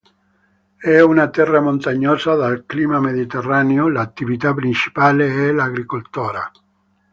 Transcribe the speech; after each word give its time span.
È 0.77 0.99
una 0.99 1.29
terra 1.29 1.61
montagnosa 1.61 2.33
dal 2.33 2.63
clima 2.65 2.99
mediterraneo, 2.99 3.87
l'attività 3.87 4.51
principale 4.51 5.27
è 5.27 5.51
l'agricoltura. 5.51 6.49